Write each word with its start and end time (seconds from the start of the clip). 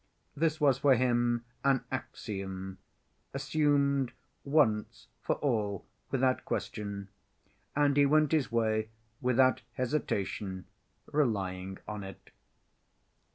This 0.35 0.59
was 0.59 0.79
for 0.79 0.95
him 0.95 1.45
an 1.63 1.83
axiom, 1.91 2.79
assumed 3.35 4.13
once 4.43 5.05
for 5.21 5.35
all 5.35 5.85
without 6.09 6.43
question, 6.43 7.09
and 7.75 7.95
he 7.95 8.07
went 8.07 8.31
his 8.31 8.51
way 8.51 8.89
without 9.21 9.61
hesitation, 9.75 10.65
relying 11.11 11.77
on 11.87 12.03
it. 12.03 12.31